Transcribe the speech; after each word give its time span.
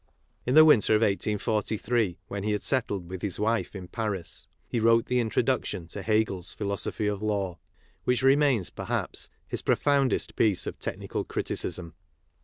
In 0.47 0.55
the 0.55 0.65
winter 0.65 0.95
of 0.95 1.03
184;^, 1.03 2.15
when 2.27 2.41
he 2.41 2.53
had 2.53 2.63
settled 2.63 3.07
with 3.07 3.21
his 3.21 3.39
wife 3.39 3.75
in 3.75 3.87
Paris, 3.87 4.47
he 4.67 4.79
wrote 4.79 5.05
the 5.05 5.21
introducJ 5.23 5.65
tion 5.65 5.87
to 5.89 6.01
Hegel's 6.01 6.55
^^i^2££^^J:L_£i_L2H' 6.55 7.57
which 8.05 8.23
remains,! 8.23 8.71
perhaps, 8.71 9.29
his 9.47 9.61
profoundestpiece 9.61 10.65
of 10.65 10.79
technical 10.79 11.23
criti 11.23 11.51
cism. 11.55 11.93